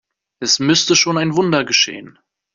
Es 0.39 0.57
müsste 0.57 0.95
schon 0.95 1.19
ein 1.19 1.35
Wunder 1.35 1.63
geschehen. 1.63 2.17